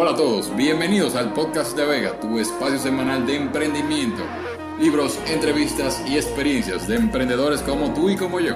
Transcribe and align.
Hola 0.00 0.12
a 0.12 0.16
todos, 0.16 0.54
bienvenidos 0.54 1.16
al 1.16 1.34
podcast 1.34 1.76
de 1.76 1.84
Vega, 1.84 2.20
tu 2.20 2.38
espacio 2.38 2.78
semanal 2.78 3.26
de 3.26 3.34
emprendimiento, 3.34 4.22
libros, 4.78 5.18
entrevistas 5.26 6.00
y 6.06 6.16
experiencias 6.16 6.86
de 6.86 6.94
emprendedores 6.94 7.62
como 7.62 7.92
tú 7.92 8.08
y 8.08 8.16
como 8.16 8.38
yo. 8.38 8.54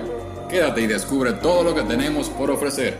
Quédate 0.48 0.82
y 0.82 0.86
descubre 0.86 1.32
todo 1.32 1.64
lo 1.64 1.74
que 1.74 1.82
tenemos 1.82 2.30
por 2.30 2.48
ofrecer. 2.48 2.96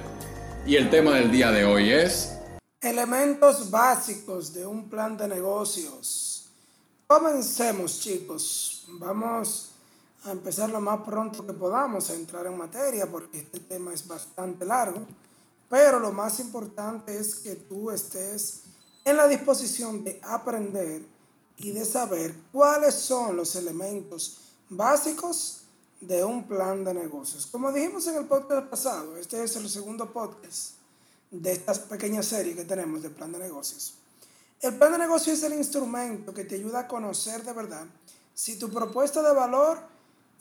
Y 0.67 0.75
el 0.75 0.91
tema 0.91 1.15
del 1.15 1.31
día 1.31 1.53
de 1.53 1.65
hoy 1.65 1.93
es... 1.93 2.37
Elementos 2.81 3.71
básicos 3.71 4.53
de 4.53 4.67
un 4.67 4.91
plan 4.91 5.17
de 5.17 5.29
negocios. 5.29 6.51
Comencemos 7.07 8.01
chicos, 8.01 8.87
vamos 8.89 9.71
a 10.25 10.33
empezar 10.33 10.69
lo 10.69 10.81
más 10.81 10.99
pronto 11.03 11.47
que 11.47 11.53
podamos 11.53 12.11
a 12.11 12.15
entrar 12.15 12.45
en 12.47 12.59
materia 12.59 13.07
porque 13.07 13.39
este 13.39 13.61
tema 13.61 13.95
es 13.95 14.05
bastante 14.05 14.65
largo. 14.65 15.07
Pero 15.73 15.99
lo 15.99 16.13
más 16.13 16.39
importante 16.39 17.19
es 17.19 17.37
que 17.37 17.55
tú 17.57 17.91
estés 17.91 18.65
en 19.07 19.17
la 19.17 19.27
disposición 19.27 20.05
de 20.05 20.21
aprender 20.23 21.01
y 21.57 21.71
de 21.71 21.87
saber 21.87 22.35
cuáles 22.53 22.95
son 22.95 23.39
los 23.39 23.57
elementos 23.57 24.37
básicos 24.69 25.63
de 25.99 26.23
un 26.23 26.47
plan 26.47 26.85
de 26.85 26.93
negocios. 26.93 27.47
Como 27.47 27.73
dijimos 27.73 28.07
en 28.07 28.17
el 28.17 28.27
podcast 28.27 28.67
pasado, 28.67 29.17
este 29.17 29.43
es 29.43 29.57
el 29.57 29.67
segundo 29.71 30.13
podcast 30.13 30.73
de 31.31 31.53
esta 31.53 31.73
pequeña 31.73 32.23
serie 32.23 32.55
que 32.55 32.67
tenemos 32.67 33.03
de 33.03 33.09
plan 33.09 33.33
de 33.33 33.39
negocios. 33.39 33.95
El 34.61 34.75
plan 34.75 34.93
de 34.93 34.99
negocios 34.99 35.39
es 35.39 35.45
el 35.45 35.55
instrumento 35.55 36.35
que 36.35 36.45
te 36.45 36.57
ayuda 36.57 36.81
a 36.81 36.87
conocer 36.87 37.45
de 37.45 37.53
verdad 37.55 37.87
si 38.35 38.59
tu 38.59 38.69
propuesta 38.69 39.23
de 39.23 39.35
valor 39.35 39.79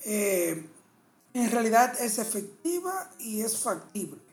eh, 0.03 0.67
en 1.33 1.51
realidad 1.51 1.97
es 2.01 2.19
efectiva 2.19 3.09
y 3.17 3.39
es 3.39 3.57
factible. 3.57 4.30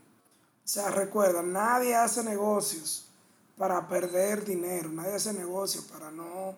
O 0.69 0.71
sea, 0.71 0.91
recuerda, 0.91 1.41
nadie 1.41 1.95
hace 1.95 2.23
negocios 2.23 3.07
para 3.57 3.89
perder 3.89 4.45
dinero, 4.45 4.91
nadie 4.91 5.15
hace 5.15 5.33
negocios 5.33 5.85
para 5.85 6.11
no, 6.11 6.55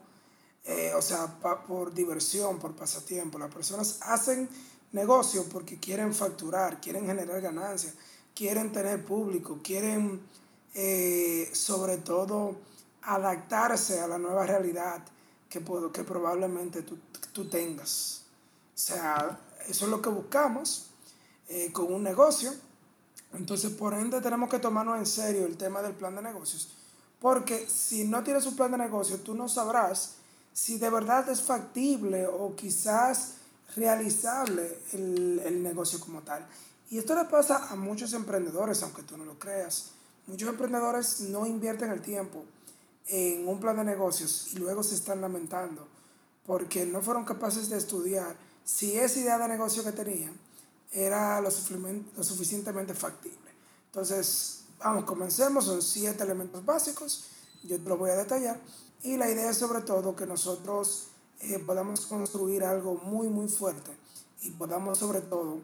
eh, 0.64 0.92
o 0.96 1.00
sea, 1.00 1.28
por 1.38 1.94
diversión, 1.94 2.58
por 2.58 2.74
pasatiempo. 2.74 3.38
Las 3.38 3.54
personas 3.54 4.00
hacen 4.02 4.48
negocios 4.90 5.46
porque 5.52 5.78
quieren 5.78 6.12
facturar, 6.12 6.80
quieren 6.80 7.06
generar 7.06 7.40
ganancias, 7.40 7.94
quieren 8.34 8.72
tener 8.72 9.04
público, 9.04 9.60
quieren 9.62 10.20
eh, 10.74 11.48
sobre 11.52 11.98
todo 11.98 12.56
adaptarse 13.02 14.00
a 14.00 14.08
la 14.08 14.18
nueva 14.18 14.44
realidad 14.44 15.04
que, 15.48 15.60
puedo, 15.60 15.92
que 15.92 16.02
probablemente 16.02 16.82
tú, 16.82 16.98
tú 17.32 17.48
tengas. 17.48 18.22
O 18.74 18.78
sea, 18.78 19.38
eso 19.68 19.84
es 19.84 19.88
lo 19.88 20.02
que 20.02 20.08
buscamos 20.08 20.86
eh, 21.48 21.70
con 21.70 21.94
un 21.94 22.02
negocio 22.02 22.52
entonces, 23.32 23.70
por 23.72 23.94
ende, 23.94 24.20
tenemos 24.20 24.50
que 24.50 24.58
tomarnos 24.58 24.98
en 24.98 25.06
serio 25.06 25.46
el 25.46 25.56
tema 25.56 25.82
del 25.82 25.94
plan 25.94 26.14
de 26.14 26.22
negocios. 26.22 26.68
Porque 27.20 27.66
si 27.68 28.04
no 28.04 28.24
tienes 28.24 28.46
un 28.46 28.56
plan 28.56 28.72
de 28.72 28.78
negocios, 28.78 29.22
tú 29.22 29.34
no 29.34 29.48
sabrás 29.48 30.14
si 30.52 30.78
de 30.78 30.90
verdad 30.90 31.28
es 31.28 31.42
factible 31.42 32.26
o 32.26 32.56
quizás 32.56 33.34
realizable 33.76 34.78
el, 34.92 35.40
el 35.44 35.62
negocio 35.62 36.00
como 36.00 36.22
tal. 36.22 36.46
Y 36.90 36.98
esto 36.98 37.14
le 37.14 37.24
pasa 37.24 37.68
a 37.68 37.76
muchos 37.76 38.12
emprendedores, 38.14 38.82
aunque 38.82 39.02
tú 39.02 39.16
no 39.16 39.24
lo 39.24 39.38
creas. 39.38 39.92
Muchos 40.26 40.48
emprendedores 40.48 41.20
no 41.20 41.46
invierten 41.46 41.90
el 41.90 42.00
tiempo 42.00 42.44
en 43.06 43.46
un 43.46 43.60
plan 43.60 43.76
de 43.76 43.84
negocios 43.84 44.48
y 44.52 44.58
luego 44.58 44.82
se 44.82 44.94
están 44.94 45.20
lamentando 45.20 45.86
porque 46.46 46.86
no 46.86 47.00
fueron 47.00 47.24
capaces 47.24 47.68
de 47.68 47.78
estudiar 47.78 48.36
si 48.64 48.96
esa 48.96 49.18
idea 49.20 49.38
de 49.38 49.48
negocio 49.48 49.84
que 49.84 49.92
tenían 49.92 50.32
era 50.90 51.40
lo, 51.40 51.50
suficientemente 51.50 52.94
factible. 52.94 53.50
Entonces, 53.86 54.64
vamos, 54.78 55.04
comencemos, 55.04 55.64
son 55.64 55.82
siete 55.82 56.22
elementos 56.24 56.64
básicos, 56.64 57.24
yo 57.62 57.80
te 57.80 57.88
lo 57.88 57.96
voy 57.96 58.10
a 58.10 58.16
detallar, 58.16 58.60
y 59.02 59.16
la 59.16 59.30
idea 59.30 59.50
es 59.50 59.56
sobre 59.56 59.82
todo 59.82 60.16
que 60.16 60.26
nosotros 60.26 61.08
eh, 61.40 61.58
podamos 61.58 62.06
construir 62.06 62.64
algo 62.64 62.96
muy, 62.96 63.28
muy 63.28 63.48
fuerte 63.48 63.90
y 64.42 64.50
podamos 64.50 64.98
sobre 64.98 65.20
todo 65.20 65.58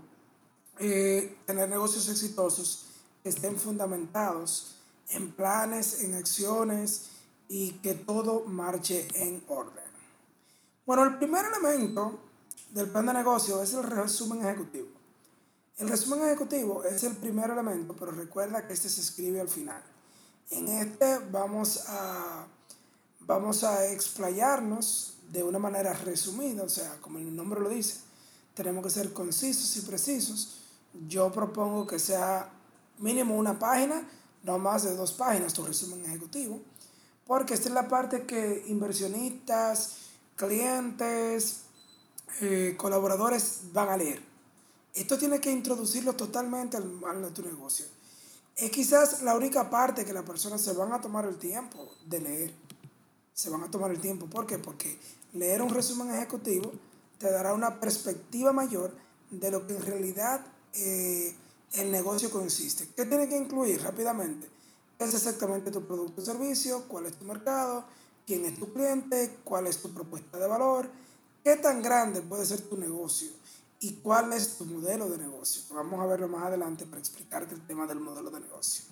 eh, 0.79 1.37
tener 1.47 1.69
negocios 1.69 2.09
exitosos 2.09 2.87
que 3.23 3.29
estén 3.29 3.57
fundamentados 3.57 4.77
en 5.11 5.33
planes, 5.33 6.03
en 6.03 6.15
acciones 6.15 7.11
y 7.49 7.73
que 7.79 7.95
todo 7.95 8.45
marche 8.45 9.07
en 9.15 9.43
orden. 9.49 9.85
Bueno, 10.85 11.05
el 11.05 11.19
primer 11.19 11.45
elemento 11.47 12.21
del 12.71 12.89
plan 12.91 13.07
de 13.07 13.15
negocio 13.15 13.63
es 13.63 13.73
el 13.75 13.83
resumen 13.83 14.47
ejecutivo. 14.47 14.96
El 15.79 15.91
resumen 15.91 16.25
ejecutivo 16.25 16.85
es 16.85 17.05
el 17.05 17.15
primer 17.17 17.51
elemento, 17.51 17.95
pero 17.99 18.11
recuerda 18.11 18.67
que 18.67 18.73
este 18.73 18.89
se 18.89 19.03
escribe 19.03 19.43
al 19.43 19.49
final. 19.49 19.83
En 20.51 20.69
este 20.69 21.19
vamos 21.31 21.85
a, 21.89 22.47
vamos 23.21 23.63
a 23.63 23.87
explayarnos 23.93 25.19
de 25.31 25.43
una 25.43 25.59
manera 25.59 25.93
resumida, 25.93 26.63
o 26.63 26.69
sea, 26.71 26.97
como 27.03 27.19
el 27.19 27.37
nombre 27.37 27.61
lo 27.61 27.69
dice, 27.69 28.01
tenemos 28.55 28.83
que 28.85 28.91
ser 28.91 29.13
concisos 29.13 29.77
y 29.77 29.83
precisos. 29.83 30.63
Yo 31.09 31.31
propongo 31.31 31.87
que 31.87 31.99
sea 31.99 32.51
mínimo 32.99 33.37
una 33.37 33.59
página, 33.59 34.09
no 34.45 34.59
más 34.59 34.85
de 34.85 34.97
dos 34.97 35.13
páginas, 35.13 35.53
tu 35.53 35.63
resumen 35.63 36.03
ejecutivo, 36.07 36.59
porque 37.27 37.53
esta 37.53 37.69
es 37.69 37.75
la 37.75 37.87
parte 37.87 38.25
que 38.25 38.65
inversionistas, 38.69 39.97
clientes, 40.37 41.65
eh, 42.41 42.77
colaboradores 42.79 43.61
van 43.75 43.91
a 43.91 43.97
leer. 43.99 44.36
Esto 44.97 45.19
tiene 45.19 45.41
que 45.41 45.53
introducirlo 45.53 46.15
totalmente 46.15 46.79
al, 46.79 47.05
a 47.05 47.29
tu 47.29 47.43
negocio. 47.43 47.85
Es 48.57 48.71
quizás 48.71 49.21
la 49.23 49.37
única 49.37 49.69
parte 49.69 50.07
que 50.07 50.15
las 50.15 50.25
personas 50.25 50.63
se 50.63 50.73
van 50.73 50.91
a 50.95 51.03
tomar 51.03 51.27
el 51.27 51.37
tiempo 51.37 51.93
de 52.07 52.21
leer. 52.21 52.55
Se 53.35 53.51
van 53.51 53.63
a 53.63 53.71
tomar 53.71 53.91
el 53.91 54.01
tiempo. 54.01 54.27
¿Por 54.27 54.47
qué? 54.47 54.59
Porque 54.59 54.99
leer 55.35 55.61
un 55.61 55.69
resumen 55.69 56.15
ejecutivo 56.15 56.73
te 57.19 57.31
dará 57.31 57.53
una 57.53 57.79
perspectiva 57.79 58.55
mayor 58.55 58.91
de 59.31 59.51
lo 59.51 59.67
que 59.67 59.77
en 59.77 59.83
realidad 59.83 60.47
eh, 60.73 61.37
el 61.75 61.91
negocio 61.91 62.31
consiste. 62.31 62.89
¿Qué 62.97 63.05
tiene 63.05 63.29
que 63.29 63.37
incluir 63.37 63.83
rápidamente? 63.83 64.49
Es 64.99 65.13
exactamente 65.13 65.71
tu 65.71 65.87
producto 65.87 66.23
o 66.23 66.25
servicio, 66.25 66.89
cuál 66.89 67.05
es 67.05 67.19
tu 67.19 67.27
mercado, 67.27 67.85
quién 68.27 68.47
es 68.47 68.59
tu 68.59 68.73
cliente, 68.73 69.41
cuál 69.45 69.67
es 69.67 69.77
tu 69.77 69.93
propuesta 69.93 70.39
de 70.39 70.47
valor, 70.47 70.89
qué 71.45 71.57
tan 71.57 71.83
grande 71.83 72.23
puede 72.23 72.47
ser 72.47 72.63
tu 72.63 72.79
negocio 72.79 73.29
y 73.81 73.95
cuál 73.97 74.33
es 74.33 74.57
tu 74.57 74.65
modelo 74.65 75.09
de 75.09 75.19
negocio. 75.19 75.63
Vamos 75.75 76.01
a 76.01 76.07
verlo 76.07 76.29
más 76.29 76.45
adelante 76.45 76.87
para 76.87 76.99
explicarte 76.99 77.55
el 77.55 77.67
tema 77.67 77.87
del 77.87 78.01
modelo 78.01 78.31
de 78.31 78.41
negocio. 78.41 78.85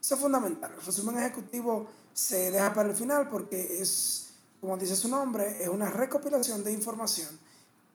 Eso 0.00 0.14
es 0.14 0.20
fundamental. 0.20 0.72
El 0.72 0.84
resumen 0.84 1.18
ejecutivo 1.18 1.86
se 2.12 2.50
deja 2.50 2.72
para 2.74 2.88
el 2.90 2.96
final 2.96 3.28
porque 3.28 3.80
es, 3.80 4.28
como 4.60 4.76
dice 4.76 4.96
su 4.96 5.08
nombre, 5.08 5.62
es 5.62 5.68
una 5.68 5.90
recopilación 5.90 6.64
de 6.64 6.72
información 6.72 7.38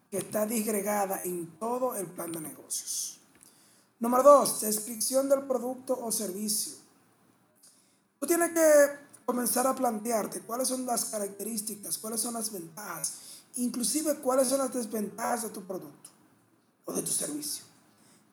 que 0.09 0.17
está 0.17 0.45
disgregada 0.45 1.21
en 1.23 1.47
todo 1.57 1.95
el 1.95 2.07
plan 2.07 2.31
de 2.31 2.41
negocios. 2.41 3.19
Número 3.99 4.23
dos, 4.23 4.61
descripción 4.61 5.29
del 5.29 5.43
producto 5.43 5.97
o 6.01 6.11
servicio. 6.11 6.73
Tú 8.19 8.27
tienes 8.27 8.51
que 8.51 9.11
comenzar 9.25 9.67
a 9.67 9.75
plantearte 9.75 10.41
cuáles 10.41 10.67
son 10.67 10.85
las 10.85 11.05
características, 11.05 11.97
cuáles 11.97 12.19
son 12.19 12.33
las 12.33 12.51
ventajas, 12.51 13.13
inclusive 13.55 14.15
cuáles 14.15 14.47
son 14.47 14.59
las 14.59 14.73
desventajas 14.73 15.43
de 15.43 15.49
tu 15.49 15.63
producto 15.63 16.11
o 16.85 16.93
de 16.93 17.01
tu 17.01 17.11
servicio. 17.11 17.63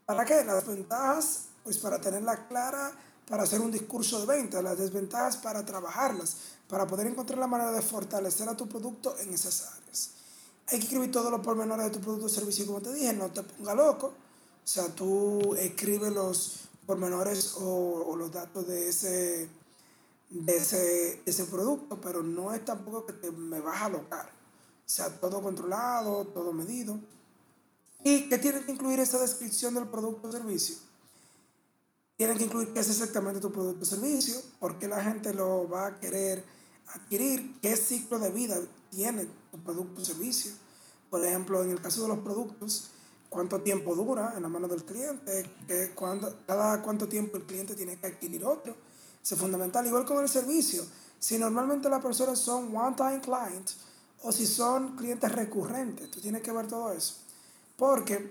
¿Para 0.06 0.24
qué? 0.24 0.44
Las 0.44 0.66
ventajas, 0.66 1.44
pues 1.64 1.78
para 1.78 2.00
tenerla 2.00 2.48
clara, 2.48 2.92
para 3.28 3.42
hacer 3.42 3.60
un 3.60 3.70
discurso 3.70 4.20
de 4.20 4.26
venta, 4.26 4.62
las 4.62 4.78
desventajas 4.78 5.36
para 5.36 5.64
trabajarlas, 5.64 6.36
para 6.68 6.86
poder 6.86 7.06
encontrar 7.06 7.38
la 7.38 7.46
manera 7.46 7.72
de 7.72 7.82
fortalecer 7.82 8.48
a 8.48 8.56
tu 8.56 8.66
producto 8.68 9.16
en 9.18 9.34
esas 9.34 9.66
áreas. 9.66 10.10
Hay 10.68 10.78
que 10.78 10.84
escribir 10.84 11.12
todos 11.12 11.30
los 11.30 11.40
pormenores 11.40 11.86
de 11.86 11.90
tu 11.90 12.00
producto 12.00 12.26
o 12.26 12.28
servicio, 12.28 12.66
como 12.66 12.80
te 12.80 12.92
dije, 12.92 13.12
no 13.12 13.30
te 13.30 13.42
ponga 13.42 13.74
loco. 13.74 14.06
O 14.06 14.70
sea, 14.70 14.88
tú 14.88 15.54
escribes 15.54 16.12
los 16.12 16.68
pormenores 16.86 17.54
o, 17.56 18.04
o 18.06 18.16
los 18.16 18.32
datos 18.32 18.66
de 18.66 18.88
ese, 18.88 19.48
de 20.30 20.56
ese, 20.56 21.22
ese 21.24 21.44
producto, 21.44 22.00
pero 22.00 22.22
no 22.22 22.52
es 22.52 22.64
tampoco 22.64 23.06
que 23.06 23.14
te, 23.14 23.30
me 23.30 23.60
vas 23.60 23.80
a 23.82 23.86
alocar. 23.86 24.26
O 24.26 24.90
sea, 24.90 25.08
todo 25.20 25.42
controlado, 25.42 26.26
todo 26.26 26.52
medido. 26.52 26.98
¿Y 28.04 28.28
qué 28.28 28.38
tiene 28.38 28.60
que 28.64 28.72
incluir 28.72 29.00
esta 29.00 29.18
descripción 29.18 29.74
del 29.74 29.88
producto 29.88 30.28
o 30.28 30.32
servicio? 30.32 30.76
Tienen 32.16 32.36
que 32.38 32.44
incluir 32.44 32.72
qué 32.72 32.80
es 32.80 32.88
exactamente 32.90 33.40
tu 33.40 33.52
producto 33.52 33.82
o 33.82 33.86
servicio, 33.86 34.40
por 34.58 34.78
qué 34.78 34.88
la 34.88 35.02
gente 35.02 35.32
lo 35.34 35.68
va 35.68 35.86
a 35.86 36.00
querer 36.00 36.44
adquirir, 36.94 37.60
qué 37.60 37.76
ciclo 37.76 38.18
de 38.18 38.30
vida 38.30 38.56
tiene 38.90 39.26
tu 39.50 39.58
producto 39.62 40.02
o 40.02 40.04
servicio. 40.04 40.52
Por 41.10 41.24
ejemplo, 41.24 41.62
en 41.62 41.70
el 41.70 41.80
caso 41.80 42.02
de 42.02 42.08
los 42.08 42.18
productos, 42.18 42.90
cuánto 43.28 43.60
tiempo 43.60 43.94
dura 43.94 44.34
en 44.36 44.42
la 44.42 44.48
mano 44.48 44.68
del 44.68 44.84
cliente, 44.84 45.50
cada 46.46 46.82
cuánto 46.82 47.08
tiempo 47.08 47.36
el 47.36 47.44
cliente 47.44 47.74
tiene 47.74 47.98
que 47.98 48.06
adquirir 48.06 48.44
otro. 48.44 48.74
Es 49.22 49.38
fundamental. 49.38 49.86
Igual 49.86 50.06
con 50.06 50.22
el 50.22 50.28
servicio. 50.28 50.84
Si 51.18 51.36
normalmente 51.36 51.88
las 51.88 52.02
personas 52.02 52.38
son 52.38 52.74
one-time 52.74 53.20
clients 53.20 53.76
o 54.22 54.32
si 54.32 54.46
son 54.46 54.96
clientes 54.96 55.30
recurrentes, 55.30 56.10
tú 56.10 56.20
tienes 56.20 56.42
que 56.42 56.52
ver 56.52 56.66
todo 56.66 56.92
eso. 56.92 57.16
Porque 57.78 58.30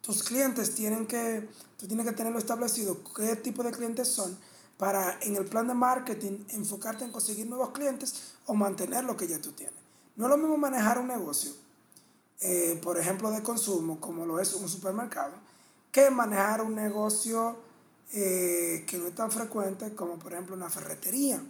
tus 0.00 0.22
clientes 0.22 0.74
tienen 0.74 1.06
que, 1.06 1.46
tú 1.76 1.86
tienes 1.86 2.06
que 2.06 2.12
tenerlo 2.12 2.38
establecido, 2.38 3.02
qué 3.14 3.36
tipo 3.36 3.62
de 3.64 3.72
clientes 3.72 4.08
son, 4.08 4.38
para 4.78 5.18
en 5.20 5.36
el 5.36 5.44
plan 5.44 5.66
de 5.66 5.74
marketing 5.74 6.44
enfocarte 6.48 7.04
en 7.04 7.12
conseguir 7.12 7.46
nuevos 7.46 7.70
clientes 7.70 8.34
o 8.46 8.54
mantener 8.54 9.04
lo 9.04 9.16
que 9.16 9.28
ya 9.28 9.40
tú 9.40 9.52
tienes. 9.52 9.74
No 10.16 10.26
es 10.26 10.30
lo 10.30 10.38
mismo 10.38 10.56
manejar 10.56 10.98
un 10.98 11.08
negocio, 11.08 11.50
eh, 12.40 12.78
por 12.82 12.96
ejemplo, 12.96 13.30
de 13.32 13.42
consumo, 13.42 14.00
como 14.00 14.24
lo 14.24 14.40
es 14.40 14.54
un 14.54 14.68
supermercado, 14.68 15.34
que 15.90 16.08
manejar 16.10 16.62
un 16.62 16.74
negocio 16.76 17.58
eh, 18.12 18.84
que 18.86 18.98
no 18.98 19.08
es 19.08 19.14
tan 19.14 19.30
frecuente 19.30 19.94
como 19.94 20.18
por 20.18 20.32
ejemplo 20.32 20.54
una 20.54 20.70
ferretería. 20.70 21.42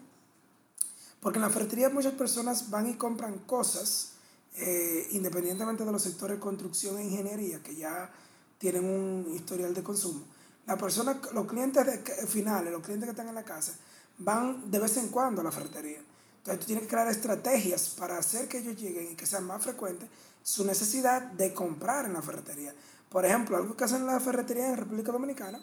Porque 1.20 1.38
en 1.38 1.42
la 1.42 1.50
ferretería 1.50 1.90
muchas 1.90 2.14
personas 2.14 2.70
van 2.70 2.88
y 2.88 2.94
compran 2.94 3.38
cosas, 3.40 4.12
eh, 4.56 5.08
independientemente 5.12 5.84
de 5.84 5.92
los 5.92 6.02
sectores 6.02 6.38
construcción 6.38 6.98
e 6.98 7.04
ingeniería, 7.04 7.62
que 7.62 7.74
ya 7.74 8.10
tienen 8.58 8.84
un 8.84 9.34
historial 9.34 9.72
de 9.72 9.82
consumo. 9.82 10.24
La 10.66 10.76
persona, 10.76 11.20
los 11.32 11.46
clientes 11.46 11.84
de, 11.86 12.26
finales, 12.26 12.72
los 12.72 12.82
clientes 12.82 13.06
que 13.06 13.10
están 13.12 13.28
en 13.28 13.34
la 13.34 13.44
casa, 13.44 13.74
van 14.18 14.70
de 14.70 14.78
vez 14.78 14.96
en 14.98 15.08
cuando 15.08 15.40
a 15.40 15.44
la 15.44 15.52
ferretería. 15.52 15.98
Entonces 16.38 16.60
tú 16.60 16.66
tienes 16.66 16.84
que 16.84 16.90
crear 16.90 17.08
estrategias 17.08 17.90
para 17.98 18.18
hacer 18.18 18.48
que 18.48 18.58
ellos 18.58 18.76
lleguen 18.76 19.12
y 19.12 19.14
que 19.14 19.26
sea 19.26 19.40
más 19.40 19.62
frecuente 19.62 20.08
su 20.42 20.64
necesidad 20.64 21.22
de 21.22 21.52
comprar 21.52 22.06
en 22.06 22.14
la 22.14 22.22
ferretería. 22.22 22.74
Por 23.08 23.24
ejemplo, 23.24 23.56
algo 23.56 23.76
que 23.76 23.84
hacen 23.84 24.02
en 24.02 24.06
la 24.06 24.20
ferretería 24.20 24.68
en 24.68 24.76
República 24.76 25.12
Dominicana 25.12 25.60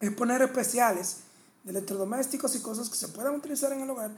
es 0.00 0.10
poner 0.12 0.42
especiales 0.42 1.18
de 1.64 1.70
electrodomésticos 1.70 2.54
y 2.54 2.60
cosas 2.60 2.88
que 2.88 2.96
se 2.96 3.08
puedan 3.08 3.34
utilizar 3.34 3.72
en 3.72 3.80
el 3.80 3.90
hogar 3.90 4.10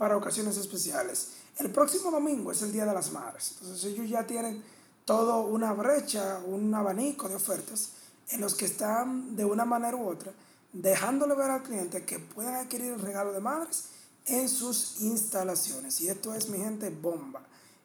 para 0.00 0.16
ocasiones 0.16 0.56
especiales. 0.56 1.32
El 1.58 1.70
próximo 1.70 2.10
domingo 2.10 2.50
es 2.50 2.62
el 2.62 2.72
Día 2.72 2.86
de 2.86 2.94
las 2.94 3.12
Madres. 3.12 3.56
Entonces 3.60 3.84
ellos 3.84 4.08
ya 4.08 4.26
tienen 4.26 4.64
todo 5.04 5.42
una 5.42 5.74
brecha, 5.74 6.40
un 6.46 6.74
abanico 6.74 7.28
de 7.28 7.34
ofertas 7.34 7.90
en 8.30 8.40
los 8.40 8.54
que 8.54 8.64
están 8.64 9.36
de 9.36 9.44
una 9.44 9.66
manera 9.66 9.98
u 9.98 10.08
otra 10.08 10.32
dejándole 10.72 11.34
ver 11.34 11.50
al 11.50 11.62
cliente 11.62 12.06
que 12.06 12.18
pueden 12.18 12.54
adquirir 12.54 12.94
el 12.94 13.00
regalo 13.02 13.34
de 13.34 13.40
madres 13.40 13.88
en 14.24 14.48
sus 14.48 15.02
instalaciones. 15.02 16.00
Y 16.00 16.08
esto 16.08 16.34
es, 16.34 16.48
mi 16.48 16.56
gente, 16.56 16.88
bomba. 16.88 17.42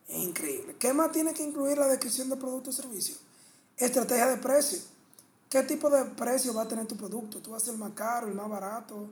Es 0.08 0.16
increíble. 0.16 0.78
¿Qué 0.80 0.94
más 0.94 1.12
tiene 1.12 1.34
que 1.34 1.44
incluir 1.44 1.78
la 1.78 1.88
descripción 1.88 2.30
de 2.30 2.38
producto 2.38 2.70
o 2.70 2.74
servicio? 2.74 3.18
Estrategia 3.76 4.28
de 4.28 4.38
precio. 4.38 4.80
¿Qué 5.50 5.64
tipo 5.64 5.90
de 5.90 6.06
precio 6.06 6.54
va 6.54 6.62
a 6.62 6.68
tener 6.70 6.86
tu 6.86 6.96
producto? 6.96 7.40
¿Tú 7.40 7.52
vas 7.52 7.64
a 7.64 7.66
ser 7.66 7.74
el 7.74 7.80
más 7.82 7.92
caro, 7.92 8.30
el 8.30 8.36
más 8.36 8.48
barato? 8.48 9.10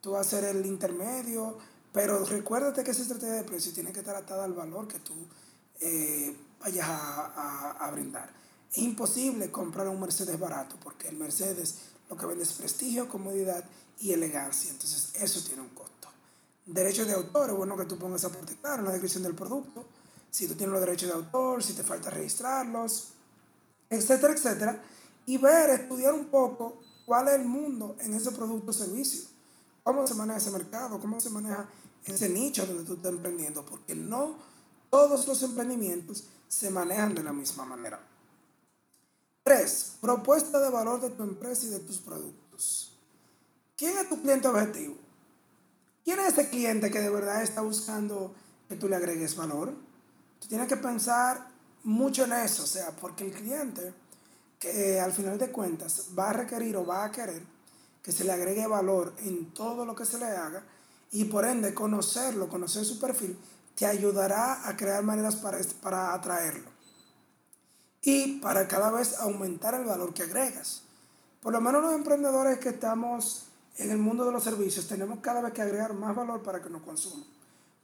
¿Tú 0.00 0.12
vas 0.12 0.28
a 0.28 0.30
ser 0.30 0.44
el 0.44 0.64
intermedio? 0.64 1.73
Pero 1.94 2.24
recuérdate 2.24 2.82
que 2.82 2.90
esa 2.90 3.02
estrategia 3.02 3.34
de 3.34 3.44
precio 3.44 3.72
tiene 3.72 3.92
que 3.92 4.00
estar 4.00 4.16
atada 4.16 4.42
al 4.42 4.52
valor 4.52 4.88
que 4.88 4.98
tú 4.98 5.14
eh, 5.80 6.36
vayas 6.60 6.88
a, 6.88 7.88
brindar. 7.92 8.28
Es 8.72 8.78
imposible 8.78 9.52
comprar 9.52 9.86
un 9.86 10.00
Mercedes 10.00 10.36
barato 10.36 10.74
porque 10.82 11.06
el 11.06 11.16
Mercedes 11.16 11.76
lo 12.10 12.16
que 12.16 12.26
vende 12.26 12.42
es 12.42 12.52
prestigio, 12.52 13.08
comodidad 13.08 13.64
y 14.00 14.10
elegancia. 14.10 14.72
Entonces 14.72 15.12
eso 15.14 15.40
tiene 15.46 15.62
un 15.62 15.68
costo. 15.68 16.08
Derechos 16.66 17.06
de 17.06 17.12
autor, 17.12 17.50
es 17.50 17.56
bueno 17.56 17.76
que 17.76 17.84
tú 17.84 17.96
pongas 17.96 18.24
esa 18.24 18.34
parte 18.34 18.58
en 18.60 18.84
la 18.84 18.90
descripción 18.90 19.22
del 19.22 19.36
producto. 19.36 19.84
Si 20.32 20.48
tú 20.48 20.56
tienes 20.56 20.72
los 20.72 20.80
derechos 20.80 21.10
de 21.10 21.14
autor, 21.14 21.62
si 21.62 21.74
te 21.74 21.84
falta 21.84 22.10
registrarlos, 22.10 23.10
etcétera, 23.88 24.34
etcétera. 24.34 24.82
Y 25.26 25.38
ver, 25.38 25.70
estudiar 25.70 26.12
un 26.12 26.24
poco 26.24 26.80
cuál 27.06 27.28
es 27.28 27.34
el 27.34 27.44
mundo 27.44 27.94
en 28.00 28.14
ese 28.14 28.32
producto 28.32 28.72
o 28.72 28.74
servicio. 28.74 29.28
Cómo 29.84 30.06
se 30.06 30.14
maneja 30.14 30.38
ese 30.38 30.50
mercado, 30.50 30.98
cómo 30.98 31.20
se 31.20 31.30
maneja 31.30 31.68
ese 32.12 32.28
nicho 32.28 32.66
donde 32.66 32.84
tú 32.84 32.94
estás 32.94 33.12
emprendiendo. 33.12 33.64
Porque 33.64 33.94
no 33.94 34.36
todos 34.90 35.26
los 35.26 35.42
emprendimientos 35.42 36.24
se 36.48 36.70
manejan 36.70 37.14
de 37.14 37.22
la 37.22 37.32
misma 37.32 37.64
manera. 37.64 38.00
3. 39.42 39.96
Propuesta 40.00 40.58
de 40.58 40.70
valor 40.70 41.00
de 41.00 41.10
tu 41.10 41.22
empresa 41.22 41.66
y 41.66 41.70
de 41.70 41.80
tus 41.80 41.98
productos. 41.98 42.92
¿Quién 43.76 43.98
es 43.98 44.08
tu 44.08 44.20
cliente 44.22 44.48
objetivo? 44.48 44.96
¿Quién 46.04 46.20
es 46.20 46.32
ese 46.32 46.48
cliente 46.48 46.90
que 46.90 47.00
de 47.00 47.10
verdad 47.10 47.42
está 47.42 47.60
buscando 47.62 48.34
que 48.68 48.76
tú 48.76 48.88
le 48.88 48.96
agregues 48.96 49.36
valor? 49.36 49.74
Tú 50.40 50.48
tienes 50.48 50.68
que 50.68 50.76
pensar 50.76 51.48
mucho 51.82 52.24
en 52.24 52.32
eso, 52.32 52.64
o 52.64 52.66
sea, 52.66 52.90
porque 52.92 53.24
el 53.24 53.32
cliente 53.32 53.92
que 54.58 55.00
al 55.00 55.12
final 55.12 55.38
de 55.38 55.50
cuentas 55.50 56.06
va 56.18 56.30
a 56.30 56.32
requerir 56.32 56.76
o 56.76 56.86
va 56.86 57.04
a 57.04 57.12
querer 57.12 57.42
que 58.02 58.12
se 58.12 58.24
le 58.24 58.32
agregue 58.32 58.66
valor 58.66 59.14
en 59.18 59.52
todo 59.52 59.84
lo 59.84 59.94
que 59.94 60.04
se 60.04 60.18
le 60.18 60.26
haga 60.26 60.62
y 61.14 61.24
por 61.26 61.44
ende 61.44 61.72
conocerlo, 61.72 62.48
conocer 62.48 62.84
su 62.84 62.98
perfil, 62.98 63.38
te 63.76 63.86
ayudará 63.86 64.68
a 64.68 64.76
crear 64.76 65.04
maneras 65.04 65.36
para, 65.36 65.58
para 65.80 66.12
atraerlo 66.12 66.68
y 68.02 68.40
para 68.40 68.66
cada 68.66 68.90
vez 68.90 69.20
aumentar 69.20 69.74
el 69.74 69.84
valor 69.84 70.12
que 70.12 70.24
agregas. 70.24 70.82
Por 71.40 71.52
lo 71.52 71.60
menos 71.60 71.82
los 71.82 71.94
emprendedores 71.94 72.58
que 72.58 72.70
estamos 72.70 73.46
en 73.76 73.92
el 73.92 73.98
mundo 73.98 74.24
de 74.24 74.32
los 74.32 74.42
servicios 74.42 74.88
tenemos 74.88 75.20
cada 75.20 75.40
vez 75.40 75.52
que 75.52 75.62
agregar 75.62 75.94
más 75.94 76.16
valor 76.16 76.42
para 76.42 76.60
que 76.60 76.68
nos 76.68 76.82
consuman. 76.82 77.24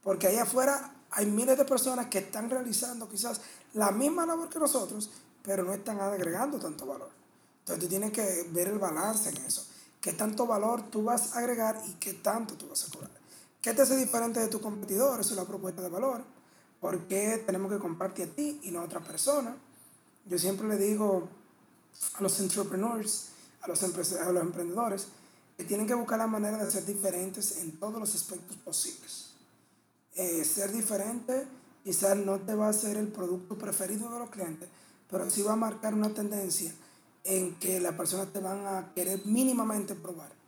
Porque 0.03 0.27
ahí 0.27 0.37
afuera 0.37 0.93
hay 1.13 1.27
miles 1.27 1.57
de 1.57 1.65
personas 1.65 2.07
que 2.07 2.19
están 2.19 2.51
realizando 2.51 3.09
quizás 3.09 3.41
la 3.75 3.93
misma 3.93 4.27
labor 4.27 4.49
que 4.49 4.59
nosotros, 4.59 5.09
pero 5.45 5.63
no 5.63 5.73
están 5.73 6.01
agregando 6.01 6.59
tanto 6.59 6.85
valor. 6.85 7.11
Entonces 7.61 7.85
tú 7.85 7.89
tienes 7.89 8.11
que 8.11 8.49
ver 8.51 8.67
el 8.67 8.81
balance 8.81 9.29
en 9.29 9.37
eso. 9.37 9.69
¿Qué 10.01 10.15
tanto 10.15 10.49
valor 10.49 10.91
tú 10.91 11.05
vas 11.05 11.37
a 11.37 11.39
agregar 11.39 11.81
y 11.87 11.93
qué 11.95 12.15
tanto 12.15 12.55
tú 12.55 12.69
vas 12.69 12.85
a 12.89 12.91
cobrar? 12.91 13.20
¿Qué 13.61 13.75
te 13.75 13.83
hace 13.83 13.97
diferente 13.97 14.41
de 14.41 14.49
tu 14.49 14.61
competidor? 14.61 15.21
Eso 15.21 15.31
es 15.31 15.37
la 15.37 15.45
propuesta 15.45 15.83
de 15.83 15.91
valor. 15.91 16.25
¿Por 16.81 17.07
qué 17.09 17.43
tenemos 17.45 17.71
que 17.71 17.79
comprarte 17.79 18.23
a 18.23 18.27
ti 18.27 18.59
y 18.63 18.71
no 18.71 18.81
a 18.81 18.85
otra 18.85 19.01
persona? 19.01 19.55
Yo 20.25 20.39
siempre 20.39 20.67
le 20.67 20.79
digo 20.79 21.29
a 22.15 22.23
los 22.23 22.41
entrepreneurs, 22.41 23.29
a 23.61 23.69
los, 23.69 23.83
a 23.83 24.33
los 24.33 24.43
emprendedores, 24.43 25.09
que 25.59 25.65
tienen 25.65 25.87
que 25.87 25.95
buscar 25.95 26.19
la 26.19 26.27
manera 26.27 26.65
de 26.65 26.71
ser 26.71 26.87
diferentes 26.87 27.59
en 27.59 27.79
todos 27.79 28.01
los 28.01 28.15
aspectos 28.15 28.57
posibles. 28.57 29.33
Eh, 30.15 30.43
ser 30.45 30.73
diferente 30.73 31.47
quizás 31.85 32.17
no 32.17 32.41
te 32.41 32.55
va 32.55 32.69
a 32.69 32.73
ser 32.73 32.97
el 32.97 33.09
producto 33.09 33.59
preferido 33.59 34.11
de 34.11 34.21
los 34.21 34.31
clientes, 34.31 34.71
pero 35.11 35.29
sí 35.29 35.43
va 35.43 35.53
a 35.53 35.57
marcar 35.57 35.93
una 35.93 36.15
tendencia 36.15 36.73
en 37.25 37.55
que 37.57 37.79
las 37.79 37.95
personas 37.95 38.33
te 38.33 38.39
van 38.39 38.67
a 38.67 38.93
querer 38.95 39.21
mínimamente 39.27 39.95
probar. 39.95 40.40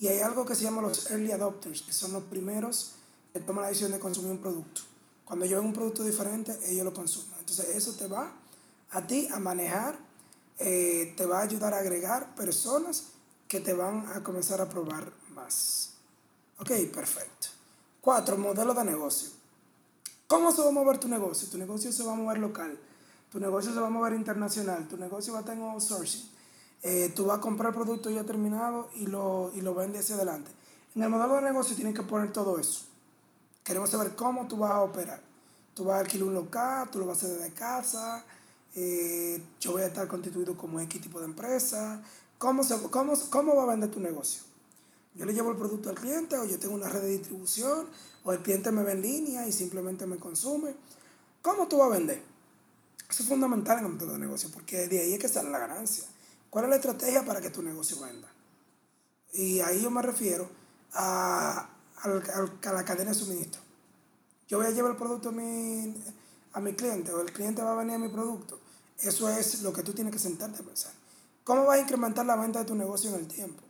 Y 0.00 0.08
hay 0.08 0.20
algo 0.20 0.46
que 0.46 0.54
se 0.54 0.64
llama 0.64 0.80
los 0.80 1.10
early 1.10 1.30
adopters, 1.30 1.82
que 1.82 1.92
son 1.92 2.12
los 2.12 2.24
primeros 2.24 2.92
que 3.32 3.40
toman 3.40 3.62
la 3.62 3.68
decisión 3.68 3.92
de 3.92 4.00
consumir 4.00 4.32
un 4.32 4.38
producto. 4.38 4.80
Cuando 5.24 5.44
yo 5.44 5.58
veo 5.58 5.68
un 5.68 5.74
producto 5.74 6.02
diferente, 6.02 6.58
ellos 6.66 6.84
lo 6.84 6.94
consumen. 6.94 7.38
Entonces 7.38 7.68
eso 7.68 7.92
te 7.92 8.08
va 8.08 8.32
a 8.90 9.06
ti 9.06 9.28
a 9.30 9.38
manejar, 9.38 9.98
eh, 10.58 11.14
te 11.16 11.26
va 11.26 11.40
a 11.40 11.42
ayudar 11.42 11.74
a 11.74 11.78
agregar 11.78 12.34
personas 12.34 13.08
que 13.46 13.60
te 13.60 13.74
van 13.74 14.06
a 14.14 14.22
comenzar 14.22 14.60
a 14.60 14.68
probar 14.68 15.12
más. 15.34 15.90
Ok, 16.58 16.70
perfecto. 16.92 17.48
Cuatro, 18.00 18.38
modelo 18.38 18.72
de 18.72 18.84
negocio. 18.84 19.28
¿Cómo 20.26 20.50
se 20.50 20.62
va 20.62 20.68
a 20.68 20.72
mover 20.72 20.98
tu 20.98 21.08
negocio? 21.08 21.48
Tu 21.48 21.58
negocio 21.58 21.92
se 21.92 22.02
va 22.02 22.12
a 22.12 22.16
mover 22.16 22.38
local, 22.38 22.78
tu 23.30 23.38
negocio 23.38 23.72
se 23.74 23.80
va 23.80 23.88
a 23.88 23.90
mover 23.90 24.14
internacional, 24.14 24.88
tu 24.88 24.96
negocio 24.96 25.32
va 25.34 25.40
a 25.40 25.44
tener 25.44 25.62
outsourcing. 25.62 26.30
Eh, 26.82 27.12
tú 27.14 27.26
vas 27.26 27.38
a 27.38 27.40
comprar 27.40 27.74
producto 27.74 28.08
ya 28.10 28.24
terminado 28.24 28.88
y 28.94 29.06
lo, 29.06 29.50
y 29.54 29.60
lo 29.60 29.74
vendes 29.74 30.02
hacia 30.02 30.16
adelante. 30.16 30.50
En 30.94 31.02
el 31.02 31.08
modelo 31.08 31.36
de 31.36 31.42
negocio 31.42 31.76
tienes 31.76 31.94
que 31.94 32.02
poner 32.02 32.32
todo 32.32 32.58
eso. 32.58 32.84
Queremos 33.62 33.90
saber 33.90 34.16
cómo 34.16 34.48
tú 34.48 34.56
vas 34.56 34.72
a 34.72 34.80
operar. 34.80 35.20
Tú 35.74 35.84
vas 35.84 35.96
a 35.96 36.00
alquilar 36.00 36.28
un 36.28 36.34
local, 36.34 36.88
tú 36.90 36.98
lo 36.98 37.06
vas 37.06 37.22
a 37.22 37.26
hacer 37.26 37.38
desde 37.38 37.52
casa, 37.52 38.24
eh, 38.74 39.42
yo 39.60 39.72
voy 39.72 39.82
a 39.82 39.86
estar 39.86 40.08
constituido 40.08 40.56
como 40.56 40.80
X 40.80 41.00
tipo 41.00 41.20
de 41.20 41.26
empresa. 41.26 42.02
¿Cómo, 42.38 42.64
se, 42.64 42.80
cómo, 42.90 43.12
¿Cómo 43.30 43.54
va 43.54 43.64
a 43.64 43.66
vender 43.66 43.90
tu 43.90 44.00
negocio? 44.00 44.42
Yo 45.14 45.26
le 45.26 45.32
llevo 45.32 45.50
el 45.50 45.56
producto 45.56 45.90
al 45.90 45.96
cliente 45.96 46.38
o 46.38 46.44
yo 46.44 46.58
tengo 46.58 46.74
una 46.74 46.88
red 46.88 47.02
de 47.02 47.08
distribución 47.08 47.86
o 48.24 48.32
el 48.32 48.40
cliente 48.40 48.70
me 48.70 48.82
ve 48.82 48.92
en 48.92 49.02
línea 49.02 49.46
y 49.46 49.52
simplemente 49.52 50.06
me 50.06 50.16
consume. 50.16 50.74
¿Cómo 51.42 51.68
tú 51.68 51.78
vas 51.78 51.88
a 51.88 51.98
vender? 51.98 52.22
Eso 53.08 53.22
es 53.22 53.28
fundamental 53.28 53.78
en 53.78 53.84
el 53.84 53.90
mundo 53.90 54.06
de 54.06 54.18
negocio 54.18 54.50
porque 54.52 54.86
de 54.86 55.00
ahí 55.00 55.14
es 55.14 55.18
que 55.18 55.28
sale 55.28 55.50
la 55.50 55.58
ganancia. 55.58 56.04
¿Cuál 56.50 56.64
es 56.64 56.70
la 56.70 56.76
estrategia 56.76 57.24
para 57.24 57.40
que 57.40 57.50
tu 57.50 57.62
negocio 57.62 58.00
venda? 58.00 58.28
Y 59.32 59.60
ahí 59.60 59.80
yo 59.80 59.90
me 59.90 60.02
refiero 60.02 60.50
a, 60.92 61.70
a, 61.96 62.72
la 62.72 62.84
cadena 62.84 63.12
de 63.12 63.14
suministro. 63.14 63.62
Yo 64.48 64.58
voy 64.58 64.66
a 64.66 64.70
llevar 64.70 64.90
el 64.90 64.96
producto 64.96 65.28
a 65.28 65.32
mi, 65.32 65.94
a 66.52 66.60
mi 66.60 66.74
cliente 66.74 67.12
o 67.12 67.20
el 67.20 67.32
cliente 67.32 67.62
va 67.62 67.72
a 67.72 67.76
venir 67.76 67.94
a 67.94 67.98
mi 67.98 68.08
producto. 68.08 68.58
Eso 68.98 69.28
es 69.28 69.62
lo 69.62 69.72
que 69.72 69.84
tú 69.84 69.92
tienes 69.92 70.12
que 70.12 70.18
sentarte 70.18 70.60
a 70.60 70.66
pensar. 70.66 70.92
¿Cómo 71.44 71.64
vas 71.64 71.78
a 71.78 71.82
incrementar 71.82 72.26
la 72.26 72.36
venta 72.36 72.58
de 72.58 72.64
tu 72.64 72.74
negocio 72.74 73.10
en 73.10 73.20
el 73.20 73.28
tiempo? 73.28 73.62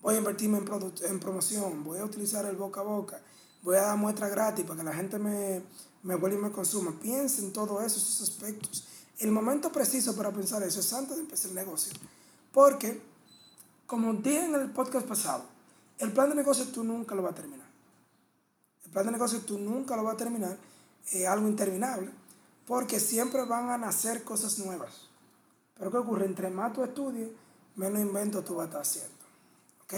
Voy 0.00 0.14
a 0.14 0.18
invertirme 0.18 0.58
en, 0.58 0.64
en 0.64 1.20
promoción, 1.20 1.84
voy 1.84 1.98
a 1.98 2.04
utilizar 2.04 2.44
el 2.46 2.56
boca 2.56 2.80
a 2.80 2.84
boca, 2.84 3.20
voy 3.62 3.76
a 3.76 3.82
dar 3.82 3.96
muestra 3.96 4.28
gratis 4.28 4.64
para 4.64 4.80
que 4.80 4.84
la 4.84 4.92
gente 4.92 5.18
me, 5.18 5.62
me 6.02 6.14
vuelva 6.14 6.38
y 6.38 6.42
me 6.42 6.50
consuma. 6.50 6.98
Piensa 6.98 7.42
en 7.42 7.52
todos 7.52 7.82
esos 7.82 8.22
aspectos. 8.22 8.86
El 9.18 9.30
momento 9.30 9.70
preciso 9.70 10.16
para 10.16 10.32
pensar 10.32 10.62
eso 10.62 10.80
es 10.80 10.92
antes 10.92 11.16
de 11.16 11.22
empezar 11.22 11.50
el 11.50 11.56
negocio. 11.56 11.92
Porque, 12.52 13.00
como 13.86 14.12
dije 14.14 14.44
en 14.44 14.54
el 14.54 14.70
podcast 14.70 15.06
pasado, 15.06 15.44
el 15.98 16.12
plan 16.12 16.30
de 16.30 16.36
negocio 16.36 16.66
tú 16.66 16.82
nunca 16.84 17.14
lo 17.14 17.22
vas 17.22 17.32
a 17.32 17.36
terminar. 17.36 17.68
El 18.84 18.90
plan 18.90 19.06
de 19.06 19.12
negocio 19.12 19.40
tú 19.40 19.58
nunca 19.58 19.96
lo 19.96 20.04
vas 20.04 20.14
a 20.14 20.18
terminar 20.18 20.58
es 21.10 21.26
algo 21.26 21.48
interminable, 21.48 22.10
porque 22.66 22.98
siempre 22.98 23.44
van 23.44 23.70
a 23.70 23.78
nacer 23.78 24.24
cosas 24.24 24.58
nuevas. 24.58 25.08
Pero 25.76 25.90
¿qué 25.90 25.96
ocurre? 25.98 26.24
Entre 26.24 26.50
más 26.50 26.72
tú 26.72 26.82
estudies, 26.82 27.28
menos 27.76 28.00
invento 28.00 28.42
tú 28.42 28.54
vas 28.54 28.64
a 28.64 28.66
estar 28.66 28.82
haciendo. 28.82 29.14
¿Ok? 29.82 29.94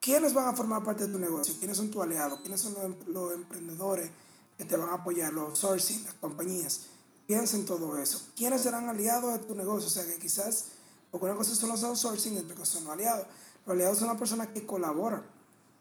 ¿quiénes 0.00 0.32
van 0.34 0.48
a 0.48 0.52
formar 0.52 0.82
parte 0.82 1.06
de 1.06 1.12
tu 1.12 1.18
negocio? 1.18 1.54
¿Quiénes 1.58 1.76
son 1.76 1.90
tus 1.90 2.02
aliados? 2.02 2.40
¿Quiénes 2.40 2.60
son 2.60 2.96
los, 3.06 3.32
emprendedores 3.34 4.10
que 4.56 4.64
te 4.64 4.76
van 4.76 4.88
a 4.88 4.94
apoyar? 4.94 5.32
Los 5.32 5.58
sourcing, 5.58 6.04
las 6.04 6.14
compañías. 6.14 6.86
Piensa 7.30 7.56
en 7.56 7.64
todo 7.64 7.96
eso. 7.96 8.20
¿Quiénes 8.34 8.60
serán 8.60 8.88
aliados 8.88 9.32
de 9.32 9.38
tu 9.46 9.54
negocio? 9.54 9.86
O 9.86 9.88
sea, 9.88 10.04
que 10.04 10.18
quizás, 10.18 10.64
porque 11.12 11.26
una 11.26 11.36
cosa 11.36 11.54
son 11.54 11.68
los 11.68 11.84
outsourcing 11.84 12.34
y 12.34 12.38
otra 12.38 12.56
cosa 12.56 12.72
son 12.72 12.82
los 12.82 12.92
aliados. 12.92 13.24
Los 13.66 13.74
aliados 13.74 13.98
son 13.98 14.08
las 14.08 14.16
personas 14.16 14.48
que 14.48 14.66
colaboran. 14.66 15.22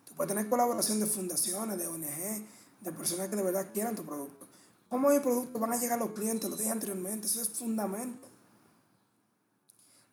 Tú 0.05 0.13
puedes 0.13 0.31
tener 0.31 0.47
colaboración 0.47 0.99
de 0.99 1.07
fundaciones, 1.07 1.75
de 1.79 1.87
ONG, 1.87 2.47
de 2.81 2.91
personas 2.91 3.29
que 3.29 3.35
de 3.35 3.41
verdad 3.41 3.65
quieran 3.73 3.95
tu 3.95 4.05
producto. 4.05 4.45
¿Cómo 4.89 5.09
mi 5.09 5.17
producto 5.17 5.57
van 5.57 5.73
a 5.73 5.77
llegar 5.77 5.97
a 5.99 6.05
los 6.05 6.11
clientes? 6.11 6.47
Lo 6.47 6.55
dije 6.55 6.69
anteriormente, 6.69 7.25
eso 7.25 7.41
es 7.41 7.49
fundamento. 7.49 8.27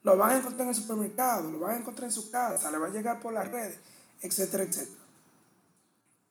Lo 0.05 0.17
van 0.17 0.31
a 0.31 0.37
encontrar 0.39 0.63
en 0.63 0.69
el 0.69 0.75
supermercado, 0.75 1.51
lo 1.51 1.59
van 1.59 1.73
a 1.73 1.79
encontrar 1.81 2.07
en 2.07 2.13
su 2.13 2.31
casa, 2.31 2.71
le 2.71 2.79
va 2.79 2.87
a 2.87 2.91
llegar 2.91 3.21
por 3.21 3.35
las 3.35 3.47
redes, 3.47 3.79
etcétera, 4.23 4.63
etcétera. 4.63 5.05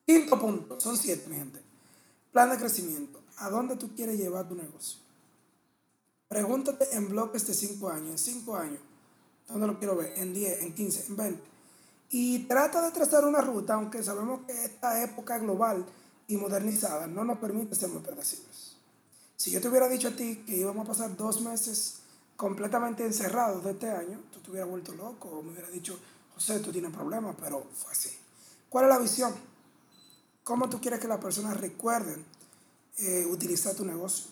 Quinto 0.03 0.39
punto, 0.41 0.79
son 0.79 0.97
siete, 0.97 1.29
mi 1.29 1.35
gente. 1.35 1.61
Plan 2.31 2.49
de 2.49 2.57
crecimiento. 2.57 3.21
¿A 3.37 3.49
dónde 3.49 3.75
tú 3.75 3.93
quieres 3.95 4.17
llevar 4.17 4.47
tu 4.47 4.55
negocio? 4.55 4.99
Pregúntate 6.27 6.95
en 6.95 7.09
bloques 7.09 7.45
de 7.47 7.53
cinco 7.53 7.89
años, 7.89 8.09
en 8.09 8.17
cinco 8.17 8.55
años, 8.55 8.79
¿dónde 9.47 9.67
lo 9.67 9.77
quiero 9.77 9.95
ver? 9.95 10.13
En 10.17 10.33
10, 10.33 10.63
en 10.63 10.73
15, 10.73 11.05
en 11.07 11.15
20. 11.15 11.43
Y 12.09 12.39
trata 12.47 12.81
de 12.81 12.91
trazar 12.91 13.25
una 13.25 13.41
ruta, 13.41 13.75
aunque 13.75 14.03
sabemos 14.03 14.41
que 14.45 14.65
esta 14.65 15.03
época 15.03 15.37
global 15.37 15.85
y 16.27 16.37
modernizada 16.37 17.07
no 17.07 17.23
nos 17.23 17.37
permite 17.37 17.75
ser 17.75 17.89
muy 17.89 18.01
predecibles. 18.01 18.77
Si 19.35 19.51
yo 19.51 19.61
te 19.61 19.67
hubiera 19.67 19.87
dicho 19.87 20.07
a 20.07 20.15
ti 20.15 20.43
que 20.45 20.55
íbamos 20.57 20.85
a 20.85 20.89
pasar 20.89 21.15
dos 21.15 21.41
meses 21.41 21.99
completamente 22.35 23.05
encerrados 23.05 23.63
de 23.63 23.71
este 23.71 23.89
año, 23.89 24.19
tú 24.31 24.39
te 24.39 24.49
hubieras 24.49 24.69
vuelto 24.69 24.93
loco 24.93 25.29
o 25.29 25.43
me 25.43 25.51
hubieras 25.51 25.71
dicho, 25.71 25.99
José, 26.33 26.59
tú 26.59 26.71
tienes 26.71 26.91
problemas, 26.91 27.35
pero 27.39 27.65
fue 27.73 27.91
así. 27.91 28.09
¿Cuál 28.69 28.85
es 28.85 28.89
la 28.89 28.99
visión? 28.99 29.33
¿Cómo 30.43 30.69
tú 30.69 30.79
quieres 30.79 30.99
que 30.99 31.07
las 31.07 31.19
personas 31.19 31.59
recuerden 31.59 32.25
eh, 32.97 33.25
utilizar 33.29 33.75
tu 33.75 33.85
negocio? 33.85 34.27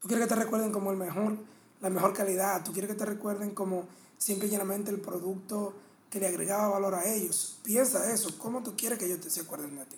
¿Tú 0.00 0.08
quieres 0.08 0.26
que 0.26 0.34
te 0.34 0.40
recuerden 0.40 0.70
como 0.70 0.90
el 0.90 0.96
mejor, 0.96 1.38
la 1.80 1.90
mejor 1.90 2.12
calidad? 2.12 2.62
¿Tú 2.62 2.72
quieres 2.72 2.90
que 2.90 2.96
te 2.96 3.06
recuerden 3.06 3.54
como 3.54 3.86
simple 4.18 4.48
y 4.48 4.50
llanamente 4.50 4.90
el 4.90 5.00
producto 5.00 5.74
que 6.10 6.20
le 6.20 6.26
agregaba 6.26 6.68
valor 6.68 6.94
a 6.94 7.06
ellos? 7.06 7.58
Piensa 7.62 8.12
eso. 8.12 8.36
¿Cómo 8.38 8.62
tú 8.62 8.76
quieres 8.76 8.98
que 8.98 9.06
ellos 9.06 9.20
te 9.20 9.30
se 9.30 9.40
acuerden 9.40 9.76
de 9.76 9.86
ti? 9.86 9.96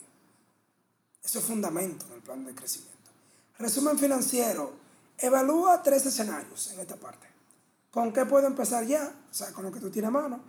Eso 1.25 1.40
es 1.40 1.45
fundamento 1.45 2.06
en 2.06 2.12
el 2.12 2.21
plan 2.21 2.45
de 2.45 2.54
crecimiento. 2.54 3.11
Resumen 3.59 3.99
financiero. 3.99 4.73
Evalúa 5.18 5.83
tres 5.83 6.06
escenarios 6.06 6.71
en 6.73 6.80
esta 6.80 6.95
parte. 6.95 7.26
¿Con 7.90 8.12
qué 8.12 8.26
puedo 8.26 8.47
empezar 8.47 8.87
ya? 8.87 9.12
O 9.30 9.35
sea, 9.35 9.52
con 9.52 9.64
lo 9.64 9.73
que 9.73 9.80
tú 9.80 9.90
tienes 9.90 10.09
a 10.09 10.12
mano. 10.12 10.40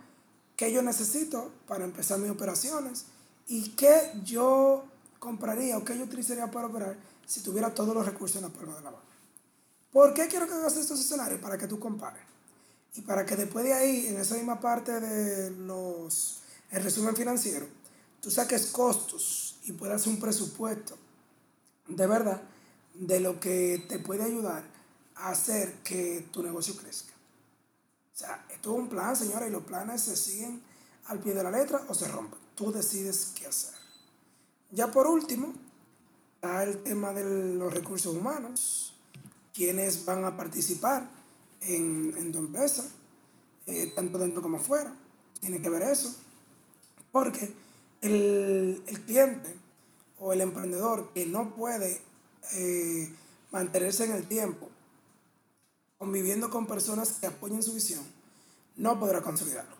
¿Qué 0.54 0.70
yo 0.70 0.82
necesito 0.82 1.50
para 1.66 1.84
empezar 1.84 2.18
mis 2.18 2.30
operaciones? 2.30 3.06
¿Y 3.48 3.70
qué 3.70 4.12
yo 4.24 4.84
compraría 5.18 5.76
o 5.78 5.84
qué 5.84 5.96
yo 5.96 6.04
utilizaría 6.04 6.50
para 6.50 6.66
operar 6.66 6.96
si 7.26 7.40
tuviera 7.40 7.74
todos 7.74 7.94
los 7.94 8.06
recursos 8.06 8.36
en 8.36 8.42
la 8.42 8.48
palma 8.48 8.76
de 8.76 8.82
la 8.82 8.90
mano? 8.90 9.08
¿Por 9.92 10.14
qué 10.14 10.28
quiero 10.28 10.46
que 10.46 10.54
hagas 10.54 10.76
estos 10.76 11.00
escenarios? 11.00 11.40
Para 11.40 11.56
que 11.56 11.66
tú 11.66 11.78
compares. 11.78 12.22
Y 12.94 13.00
para 13.02 13.24
que 13.24 13.36
después 13.36 13.64
de 13.64 13.72
ahí, 13.74 14.06
en 14.08 14.18
esa 14.18 14.34
misma 14.34 14.60
parte 14.60 15.00
de 15.00 15.50
los, 15.50 16.40
resumen 16.70 17.14
financiero, 17.14 17.66
tú 18.20 18.30
saques 18.30 18.66
costos 18.66 19.58
y 19.64 19.72
puedas 19.72 20.00
hacer 20.00 20.12
un 20.12 20.20
presupuesto 20.20 20.96
de 21.86 22.06
verdad 22.06 22.42
de 22.94 23.20
lo 23.20 23.40
que 23.40 23.86
te 23.88 23.98
puede 23.98 24.24
ayudar 24.24 24.64
a 25.16 25.30
hacer 25.30 25.74
que 25.84 26.28
tu 26.32 26.42
negocio 26.42 26.76
crezca. 26.76 27.12
O 28.14 28.18
sea, 28.18 28.44
esto 28.50 28.72
es 28.72 28.78
un 28.78 28.88
plan, 28.88 29.14
señora, 29.14 29.46
y 29.46 29.50
los 29.50 29.62
planes 29.62 30.02
se 30.02 30.16
siguen 30.16 30.60
al 31.06 31.20
pie 31.20 31.34
de 31.34 31.42
la 31.42 31.50
letra 31.50 31.84
o 31.88 31.94
se 31.94 32.08
rompen. 32.08 32.38
Tú 32.54 32.72
decides 32.72 33.32
qué 33.36 33.46
hacer. 33.46 33.74
Ya 34.70 34.90
por 34.90 35.06
último, 35.06 35.54
está 36.34 36.62
el 36.62 36.82
tema 36.82 37.12
de 37.12 37.54
los 37.54 37.72
recursos 37.72 38.14
humanos, 38.14 38.94
quienes 39.54 40.04
van 40.04 40.24
a 40.24 40.36
participar 40.36 41.08
en, 41.62 42.32
tu 42.32 42.38
empresa, 42.38 42.88
eh, 43.66 43.92
tanto 43.94 44.18
dentro 44.18 44.42
como 44.42 44.58
fuera. 44.58 44.94
Tiene 45.40 45.62
que 45.62 45.70
ver 45.70 45.82
eso, 45.82 46.14
porque 47.12 47.52
el, 48.02 48.82
el 48.86 49.00
cliente 49.02 49.54
o 50.20 50.32
el 50.32 50.40
emprendedor 50.40 51.12
que 51.14 51.26
no 51.26 51.54
puede 51.54 52.00
eh, 52.52 53.12
mantenerse 53.50 54.04
en 54.04 54.12
el 54.12 54.26
tiempo, 54.26 54.68
conviviendo 55.96 56.50
con 56.50 56.66
personas 56.66 57.12
que 57.12 57.26
apoyen 57.26 57.62
su 57.62 57.74
visión, 57.74 58.04
no 58.76 58.98
podrá 59.00 59.22
construir 59.22 59.58
algo. 59.58 59.76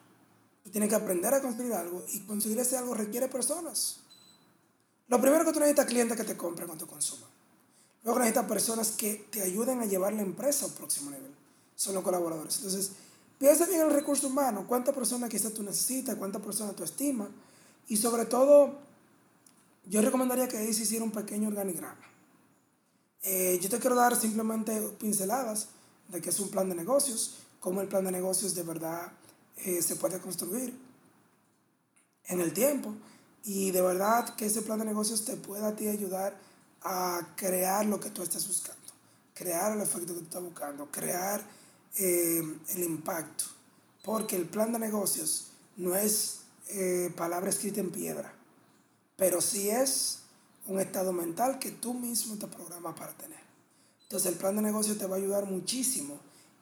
Que 0.72 0.94
aprender 0.94 1.32
a 1.32 1.40
construir 1.40 1.72
algo 1.72 2.04
y 2.12 2.20
construir 2.20 2.58
ese 2.58 2.76
algo 2.76 2.94
requiere 2.94 3.28
personas. 3.28 4.00
Lo 5.08 5.20
primero 5.20 5.44
que 5.44 5.52
tú 5.52 5.58
necesitas 5.58 5.86
clientes 5.86 6.16
que 6.16 6.24
te 6.24 6.36
compren 6.36 6.66
cuando 6.66 6.86
consuman. 6.86 7.28
Luego 8.04 8.20
necesitas 8.20 8.46
personas 8.46 8.90
que 8.92 9.26
te 9.30 9.42
ayuden 9.42 9.80
a 9.80 9.86
llevar 9.86 10.12
la 10.12 10.22
empresa 10.22 10.66
al 10.66 10.72
próximo 10.72 11.10
nivel. 11.10 11.34
Son 11.74 11.94
los 11.94 12.04
colaboradores. 12.04 12.56
Entonces, 12.56 12.92
piensa 13.38 13.66
bien 13.66 13.80
en 13.80 13.86
el 13.88 13.92
recurso 13.92 14.26
humano. 14.26 14.66
¿Cuántas 14.66 14.94
personas 14.94 15.30
quizás 15.30 15.52
tú 15.52 15.62
necesitas? 15.62 16.16
¿Cuántas 16.16 16.42
personas 16.42 16.76
tú 16.76 16.84
estimas? 16.84 17.28
Y 17.88 17.96
sobre 17.96 18.26
todo, 18.26 18.78
yo 19.86 20.02
recomendaría 20.02 20.48
que 20.48 20.72
se 20.72 20.82
hiciera 20.82 21.04
un 21.04 21.10
pequeño 21.10 21.48
organigrama. 21.48 21.98
Eh, 23.22 23.58
yo 23.60 23.68
te 23.68 23.78
quiero 23.78 23.96
dar 23.96 24.14
simplemente 24.14 24.78
pinceladas 25.00 25.68
de 26.08 26.20
qué 26.20 26.30
es 26.30 26.40
un 26.40 26.50
plan 26.50 26.68
de 26.68 26.74
negocios, 26.74 27.38
cómo 27.60 27.80
el 27.80 27.88
plan 27.88 28.04
de 28.04 28.12
negocios 28.12 28.54
de 28.54 28.62
verdad 28.62 29.12
eh, 29.56 29.82
se 29.82 29.96
puede 29.96 30.20
construir 30.20 30.72
en 32.24 32.40
el 32.40 32.52
tiempo 32.52 32.94
y 33.44 33.70
de 33.70 33.82
verdad 33.82 34.34
que 34.34 34.46
ese 34.46 34.62
plan 34.62 34.78
de 34.78 34.84
negocios 34.84 35.24
te 35.24 35.36
pueda 35.36 35.68
a 35.68 35.76
ti 35.76 35.88
ayudar 35.88 36.38
a 36.82 37.34
crear 37.36 37.86
lo 37.86 37.98
que 38.00 38.10
tú 38.10 38.22
estás 38.22 38.46
buscando, 38.46 38.92
crear 39.34 39.72
el 39.72 39.80
efecto 39.80 40.14
que 40.14 40.20
tú 40.20 40.24
estás 40.24 40.42
buscando, 40.42 40.90
crear 40.90 41.42
eh, 41.96 42.42
el 42.68 42.82
impacto, 42.84 43.44
porque 44.04 44.36
el 44.36 44.46
plan 44.46 44.72
de 44.72 44.78
negocios 44.78 45.48
no 45.76 45.96
es 45.96 46.34
palabra 47.16 47.48
escrita 47.48 47.80
en 47.80 47.90
piedra, 47.90 48.30
pero 49.16 49.40
sí 49.40 49.70
es 49.70 50.18
un 50.66 50.78
estado 50.78 51.12
mental 51.14 51.58
que 51.58 51.70
tú 51.70 51.94
mismo 51.94 52.36
te 52.36 52.46
programas 52.46 52.94
para 52.94 53.12
tener. 53.14 53.40
Entonces 54.02 54.32
el 54.32 54.38
plan 54.38 54.54
de 54.56 54.62
negocio 54.62 54.96
te 54.96 55.06
va 55.06 55.16
a 55.16 55.18
ayudar 55.18 55.46
muchísimo 55.46 56.18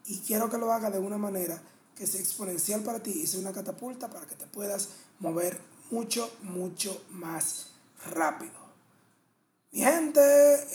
y 0.07 0.19
quiero 0.21 0.49
que 0.49 0.59
lo 0.59 0.73
haga 0.73 0.91
de 0.91 0.99
una 0.99 1.19
manera 1.19 1.61
que 1.97 2.07
sea 2.07 2.21
exponencial 2.21 2.83
para 2.83 3.03
ti 3.03 3.11
y 3.11 3.27
sea 3.27 3.41
una 3.41 3.53
catapulta 3.53 4.09
para 4.09 4.27
que 4.27 4.35
te 4.35 4.47
puedas 4.47 4.89
mover 5.19 5.61
mucho, 5.91 6.31
mucho 6.43 7.03
más 7.11 7.67
rápido. 8.13 8.67
Mi 9.73 9.81
gente, 9.81 10.21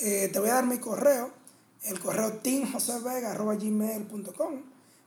eh, 0.02 0.28
te 0.30 0.40
voy 0.40 0.50
a 0.50 0.56
dar 0.56 0.66
mi 0.66 0.78
correo, 0.78 1.32
el 1.84 2.00
correo 2.00 2.34
teamjosevega.gmail.com. 2.34 4.62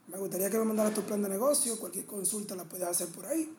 Me 0.09 0.19
gustaría 0.19 0.51
que 0.51 0.59
me 0.59 0.65
mandaras 0.65 0.95
tu 0.95 1.03
plan 1.03 1.23
de 1.23 1.29
negocio, 1.29 1.79
cualquier 1.79 2.07
consulta 2.07 2.55
la 2.55 2.65
puedes 2.65 2.89
hacer 2.89 3.09
por 3.09 3.27
ahí. 3.27 3.55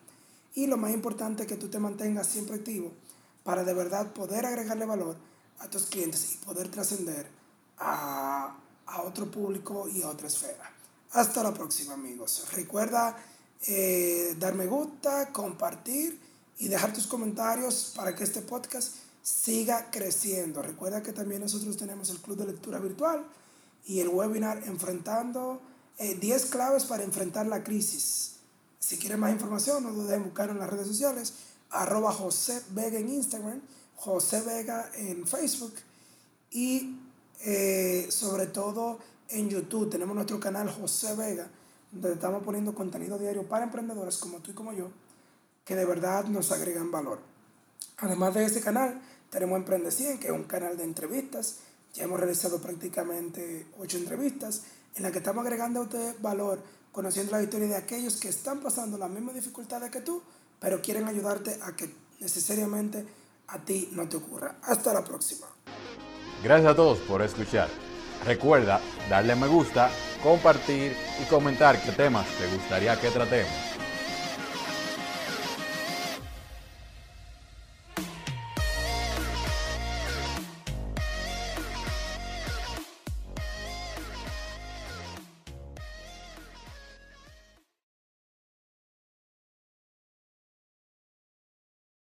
Y 0.54 0.66
lo 0.66 0.76
más 0.76 0.92
importante 0.92 1.42
es 1.42 1.48
que 1.48 1.56
tú 1.56 1.68
te 1.68 1.78
mantengas 1.78 2.26
siempre 2.26 2.56
activo 2.56 2.92
para 3.44 3.62
de 3.64 3.74
verdad 3.74 4.12
poder 4.12 4.46
agregarle 4.46 4.84
valor 4.84 5.16
a 5.60 5.68
tus 5.68 5.86
clientes 5.86 6.34
y 6.34 6.38
poder 6.44 6.70
trascender 6.70 7.26
a, 7.78 8.56
otro 9.04 9.30
público 9.30 9.88
y 9.88 10.02
a 10.02 10.08
otra 10.08 10.28
esfera. 10.28 10.72
Hasta 11.12 11.42
la 11.42 11.52
próxima 11.52 11.94
amigos. 11.94 12.46
Recuerda 12.52 13.16
eh, 13.66 14.34
dar 14.38 14.54
me 14.54 14.66
gusta, 14.66 15.32
compartir 15.32 16.25
y 16.58 16.68
dejar 16.68 16.92
tus 16.92 17.06
comentarios 17.06 17.92
para 17.94 18.14
que 18.14 18.24
este 18.24 18.42
podcast 18.42 18.94
siga 19.22 19.90
creciendo. 19.90 20.62
Recuerda 20.62 21.02
que 21.02 21.12
también 21.12 21.42
nosotros 21.42 21.76
tenemos 21.76 22.10
el 22.10 22.18
club 22.18 22.36
de 22.36 22.46
lectura 22.46 22.78
virtual 22.78 23.26
y 23.86 24.00
el 24.00 24.08
webinar 24.08 24.62
enfrentando 24.66 25.60
10 25.98 26.22
eh, 26.44 26.48
claves 26.48 26.84
para 26.84 27.02
enfrentar 27.02 27.46
la 27.46 27.64
crisis. 27.64 28.36
Si 28.78 28.98
quieres 28.98 29.18
más 29.18 29.32
información, 29.32 29.82
no 29.82 29.92
duden 29.92 30.16
en 30.16 30.24
buscar 30.24 30.50
en 30.50 30.58
las 30.58 30.70
redes 30.70 30.86
sociales 30.86 31.32
arroba 31.70 32.12
José 32.12 32.62
Vega 32.70 32.98
en 32.98 33.08
Instagram, 33.08 33.60
José 33.96 34.42
Vega 34.42 34.90
en 34.94 35.26
Facebook 35.26 35.74
y 36.50 36.96
eh, 37.44 38.06
sobre 38.10 38.46
todo 38.46 38.98
en 39.28 39.48
YouTube 39.48 39.90
tenemos 39.90 40.14
nuestro 40.14 40.38
canal 40.38 40.70
José 40.70 41.14
Vega, 41.14 41.48
donde 41.90 42.12
estamos 42.12 42.42
poniendo 42.44 42.74
contenido 42.74 43.18
diario 43.18 43.48
para 43.48 43.64
emprendedores 43.64 44.18
como 44.18 44.38
tú 44.38 44.52
y 44.52 44.54
como 44.54 44.72
yo, 44.72 44.90
que 45.66 45.74
de 45.74 45.84
verdad 45.84 46.24
nos 46.26 46.52
agregan 46.52 46.90
valor. 46.90 47.18
Además 47.98 48.32
de 48.34 48.44
ese 48.44 48.60
canal, 48.60 49.02
tenemos 49.30 49.58
Emprende 49.58 49.90
100, 49.90 50.20
que 50.20 50.28
es 50.28 50.32
un 50.32 50.44
canal 50.44 50.78
de 50.78 50.84
entrevistas. 50.84 51.56
Ya 51.92 52.04
hemos 52.04 52.20
realizado 52.20 52.58
prácticamente 52.60 53.66
ocho 53.78 53.98
entrevistas 53.98 54.62
en 54.94 55.02
las 55.02 55.12
que 55.12 55.18
estamos 55.18 55.44
agregando 55.44 55.88
valor, 56.20 56.62
conociendo 56.92 57.32
la 57.32 57.42
historia 57.42 57.66
de 57.66 57.76
aquellos 57.76 58.16
que 58.16 58.28
están 58.28 58.60
pasando 58.60 58.96
las 58.96 59.10
mismas 59.10 59.34
dificultades 59.34 59.90
que 59.90 60.00
tú, 60.02 60.22
pero 60.60 60.80
quieren 60.80 61.08
ayudarte 61.08 61.58
a 61.62 61.74
que 61.74 61.92
necesariamente 62.20 63.04
a 63.48 63.58
ti 63.58 63.90
no 63.92 64.08
te 64.08 64.16
ocurra. 64.18 64.56
Hasta 64.62 64.94
la 64.94 65.02
próxima. 65.02 65.48
Gracias 66.44 66.70
a 66.70 66.76
todos 66.76 66.98
por 67.00 67.22
escuchar. 67.22 67.68
Recuerda 68.24 68.80
darle 69.10 69.34
me 69.34 69.48
gusta, 69.48 69.90
compartir 70.22 70.96
y 71.20 71.28
comentar 71.28 71.82
qué 71.82 71.92
temas 71.92 72.26
te 72.38 72.54
gustaría 72.54 72.98
que 73.00 73.10
tratemos. 73.10 73.75